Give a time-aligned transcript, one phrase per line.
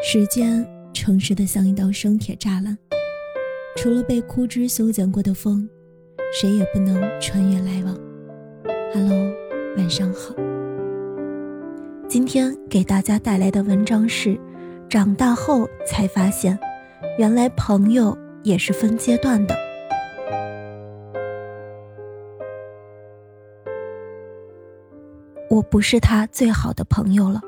[0.00, 2.78] 时间诚实的像一道生铁栅栏，
[3.76, 5.68] 除了被枯枝修剪过的风，
[6.32, 7.98] 谁也不能穿越来往。
[8.94, 9.34] Hello，
[9.76, 10.32] 晚上好。
[12.08, 14.38] 今天给大家带来的文章是：
[14.88, 16.56] 长大后才发现，
[17.18, 19.54] 原来朋友也是分阶段的。
[25.50, 27.40] 我不是他最好的朋友了。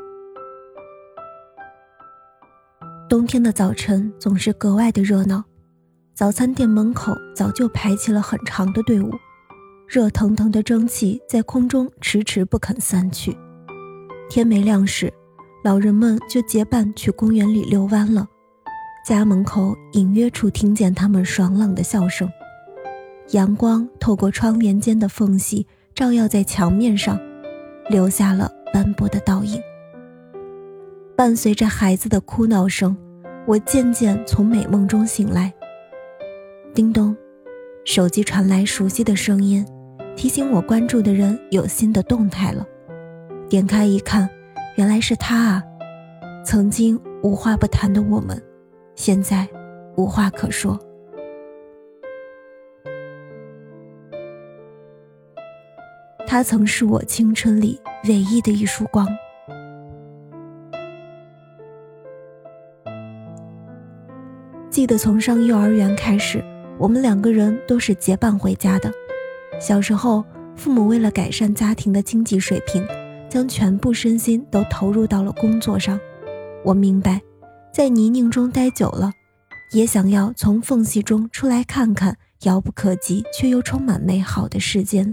[3.10, 5.42] 冬天的早晨总是格外的热闹，
[6.14, 9.10] 早餐店门口早就排起了很长的队伍，
[9.88, 13.36] 热腾腾的蒸汽在空中迟迟不肯散去。
[14.28, 15.12] 天没亮时，
[15.64, 18.28] 老人们就结伴去公园里遛弯了。
[19.04, 22.30] 家门口隐约处听见他们爽朗的笑声，
[23.32, 25.66] 阳光透过窗帘间的缝隙
[25.96, 27.18] 照耀在墙面上，
[27.88, 29.60] 留下了斑驳的倒影。
[31.20, 32.96] 伴随着孩子的哭闹声，
[33.46, 35.52] 我渐渐从美梦中醒来。
[36.74, 37.14] 叮咚，
[37.84, 39.62] 手机传来熟悉的声音，
[40.16, 42.66] 提醒我关注的人有新的动态了。
[43.50, 44.30] 点开一看，
[44.76, 45.62] 原来是他啊！
[46.42, 48.42] 曾经无话不谈的我们，
[48.94, 49.46] 现在
[49.98, 50.80] 无话可说。
[56.26, 59.06] 他曾是我青春里唯一的一束光。
[64.70, 66.42] 记得从上幼儿园开始，
[66.78, 68.90] 我们两个人都是结伴回家的。
[69.60, 70.24] 小时候，
[70.54, 72.86] 父母为了改善家庭的经济水平，
[73.28, 75.98] 将全部身心都投入到了工作上。
[76.64, 77.20] 我明白，
[77.74, 79.10] 在泥泞中待久了，
[79.72, 85.12] 也想要从缝隙中出来看看遥不可及却又充满美好的世间。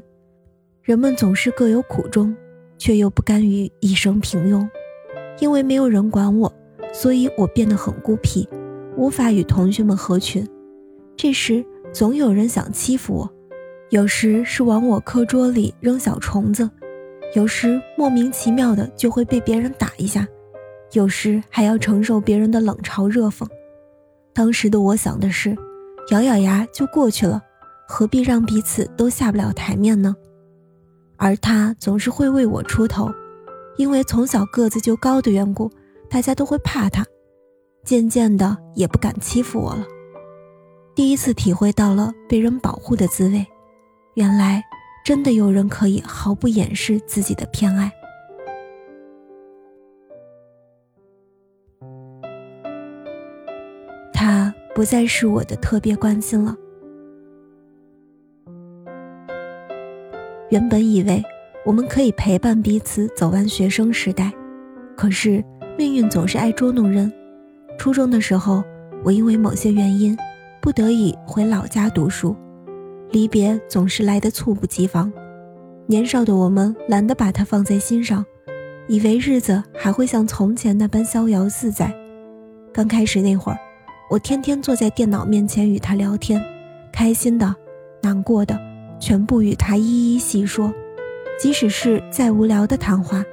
[0.84, 2.36] 人们总是各有苦衷，
[2.78, 4.70] 却又不甘于一生平庸。
[5.40, 6.54] 因为没有人管我，
[6.94, 8.48] 所以我变得很孤僻。
[8.98, 10.46] 无法与同学们合群，
[11.16, 13.32] 这时总有人想欺负我，
[13.92, 16.68] 有时是往我课桌里扔小虫子，
[17.36, 20.28] 有时莫名其妙的就会被别人打一下，
[20.94, 23.48] 有时还要承受别人的冷嘲热讽。
[24.34, 25.56] 当时的我想的是，
[26.10, 27.40] 咬咬牙就过去了，
[27.88, 30.16] 何必让彼此都下不了台面呢？
[31.18, 33.12] 而他总是会为我出头，
[33.78, 35.72] 因为从小个子就高的缘故，
[36.10, 37.06] 大家都会怕他。
[37.88, 39.88] 渐渐的也不敢欺负我了，
[40.94, 43.48] 第一次体会到了被人保护的滋味。
[44.16, 44.62] 原来
[45.06, 47.90] 真的有人可以毫不掩饰自己的偏爱。
[54.12, 56.54] 他不再是我的特别关心了。
[60.50, 61.24] 原本以为
[61.66, 64.30] 我们可以陪伴彼此走完学生时代，
[64.98, 65.42] 可是
[65.78, 67.10] 命运总是爱捉弄人。
[67.78, 68.64] 初中的时候，
[69.04, 70.18] 我因为某些原因，
[70.60, 72.36] 不得已回老家读书，
[73.12, 75.12] 离别总是来得猝不及防。
[75.86, 78.26] 年少的我们懒得把它放在心上，
[78.88, 81.94] 以为日子还会像从前那般逍遥自在。
[82.74, 83.58] 刚开始那会儿，
[84.10, 86.44] 我天天坐在电脑面前与他聊天，
[86.92, 87.56] 开心的、
[88.02, 88.60] 难过的，
[89.00, 90.74] 全部与他一一细说。
[91.40, 93.24] 即使是再无聊的谈话，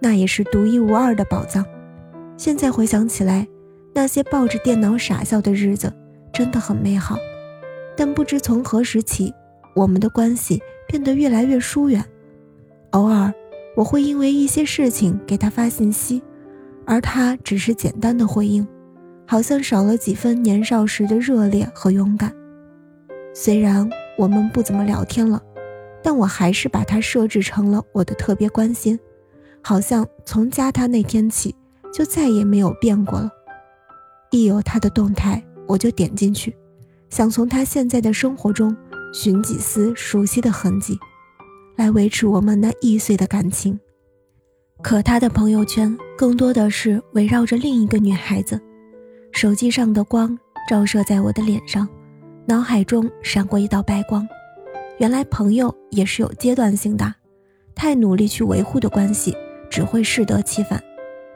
[0.00, 1.64] 那也是独一无二的宝藏。
[2.36, 3.46] 现在回想起来。
[3.94, 5.92] 那些抱着电脑傻笑的日子
[6.32, 7.16] 真的很美好，
[7.96, 9.32] 但不知从何时起，
[9.74, 12.04] 我们的关系变得越来越疏远。
[12.90, 13.32] 偶尔，
[13.76, 16.20] 我会因为一些事情给他发信息，
[16.84, 18.66] 而他只是简单的回应，
[19.26, 22.34] 好像少了几分年少时的热烈和勇敢。
[23.32, 23.88] 虽然
[24.18, 25.40] 我们不怎么聊天了，
[26.02, 28.98] 但我还是把他设置成了我的特别关心，
[29.62, 31.54] 好像从加他那天起
[31.92, 33.30] 就再也没有变过了。
[34.34, 36.52] 一有他的动态，我就点进去，
[37.08, 38.76] 想从他现在的生活中
[39.12, 40.98] 寻几丝熟悉的痕迹，
[41.76, 43.78] 来维持我们那易碎的感情。
[44.82, 48.60] 可他的朋友圈更多的是围绕着另一个女孩子。
[49.30, 50.36] 手机上的光
[50.68, 51.88] 照射在我的脸上，
[52.44, 54.26] 脑海中闪过一道白光。
[54.98, 57.14] 原来朋友也是有阶段性的，
[57.72, 59.32] 太努力去维护的关系，
[59.70, 60.82] 只会适得其反。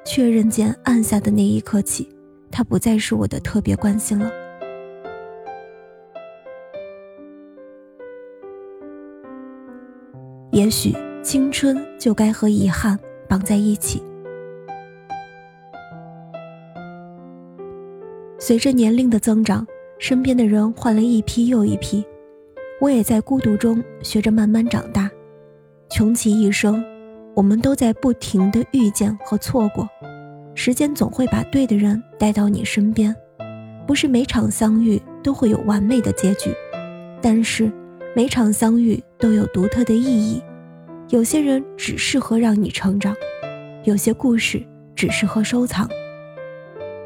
[0.04, 2.08] 确认键按下的那一刻起。
[2.50, 4.30] 他不再是我的特别关心了。
[10.50, 10.92] 也许
[11.22, 12.98] 青春就该和遗憾
[13.28, 14.02] 绑在一起。
[18.38, 19.66] 随着年龄的增长，
[19.98, 22.04] 身边的人换了一批又一批，
[22.80, 25.10] 我也在孤独中学着慢慢长大。
[25.90, 26.82] 穷其一生，
[27.34, 29.88] 我们都在不停的遇见和错过。
[30.60, 33.14] 时间总会把对的人带到你身边，
[33.86, 36.52] 不是每场相遇都会有完美的结局，
[37.22, 37.70] 但是
[38.12, 40.42] 每场相遇都有独特的意义。
[41.10, 43.14] 有些人只适合让你成长，
[43.84, 44.60] 有些故事
[44.96, 45.88] 只适合收藏。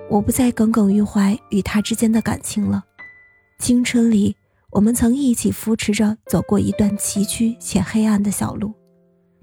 [0.08, 2.82] 我不再耿耿于怀与他之间的感情了。
[3.58, 4.34] 青春里，
[4.70, 8.72] 我们曾一起扶持着走过一段崎岖且黑暗的小路，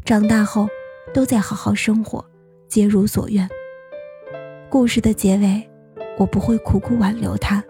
[0.03, 0.67] 长大后
[1.13, 2.25] 都在好好生活，
[2.67, 3.47] 皆如所愿。
[4.69, 5.67] 故事的结尾，
[6.19, 7.63] 我不会苦苦挽留他，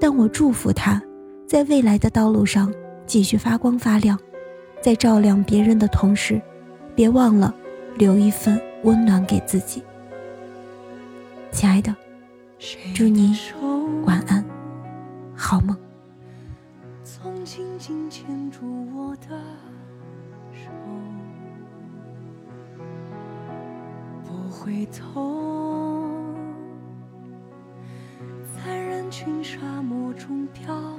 [0.00, 1.00] 但我祝福他，
[1.46, 2.74] 在未来的道路上
[3.06, 4.18] 继续发光发亮，
[4.82, 6.42] 在照亮别人的同时，
[6.96, 7.54] 别忘了
[7.96, 9.80] 留一份温暖给自己。
[11.52, 11.94] 亲爱的，
[12.96, 13.38] 祝你
[14.04, 14.44] 晚安，
[15.36, 15.76] 好梦。
[17.04, 18.58] 从紧紧牵住
[18.92, 19.40] 我的
[20.52, 20.68] 手，
[24.24, 25.53] 不回头。
[29.24, 30.98] 群沙漠中飘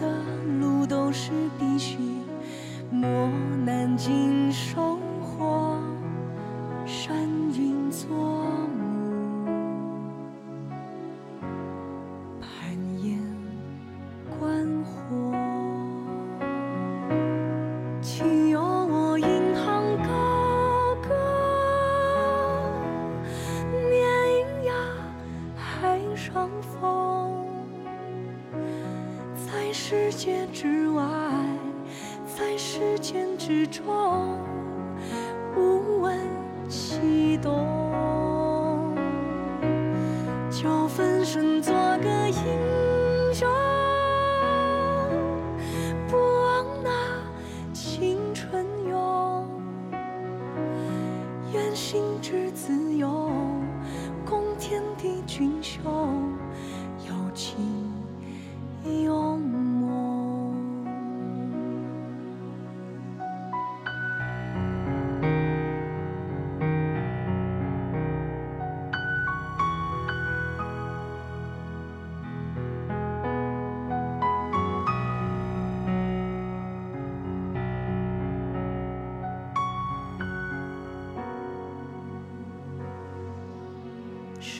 [0.00, 0.06] 的
[0.60, 1.98] 路都是必须
[2.90, 3.28] 磨
[3.64, 4.37] 难经
[30.10, 31.04] 世界之外，
[32.24, 33.84] 在时间之中，
[35.54, 36.18] 不问
[36.66, 38.96] 西东，
[40.50, 41.74] 就分身走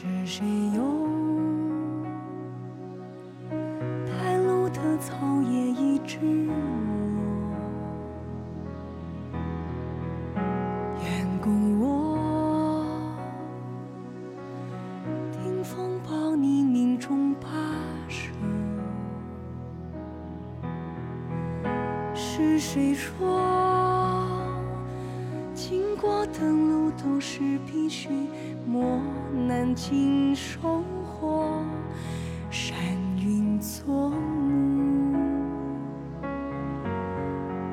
[0.01, 2.05] 是谁用
[4.07, 6.53] 带路的草叶一直落，
[11.03, 12.87] 愿共我
[15.33, 17.47] 听风抱你命中跋
[18.07, 18.31] 涉。
[22.15, 23.37] 是谁说
[25.53, 26.68] 经过的路
[27.03, 28.09] 都是必须？
[28.67, 29.01] 磨
[29.47, 31.63] 难尽收获，
[32.51, 32.77] 山
[33.17, 35.17] 云作幕，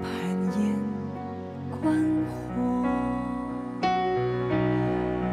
[0.02, 0.10] 攀
[0.56, 0.78] 岩
[1.82, 1.92] 观
[2.26, 2.86] 火。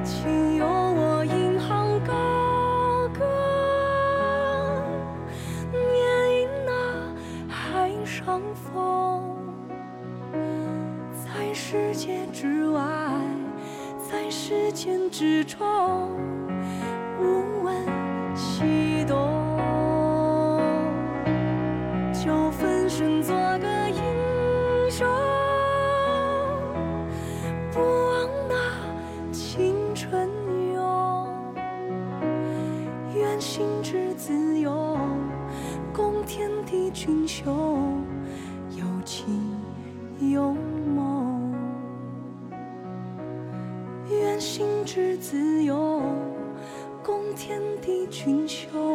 [0.03, 2.13] 请由我引吭高
[3.13, 3.21] 歌，
[5.71, 5.81] 念
[6.41, 6.69] 引那
[7.47, 9.23] 海上风，
[11.13, 12.81] 在世界之外。
[14.13, 15.58] 在时间之中，
[17.20, 17.75] 无问
[18.36, 19.17] 西东，
[22.13, 25.08] 就分身做个英雄，
[27.72, 28.53] 不忘那
[29.32, 30.29] 青春
[30.75, 31.55] 勇，
[33.15, 34.96] 愿心之自由，
[35.91, 37.51] 共天地俊秀，
[47.53, 48.92] 天地俊秀。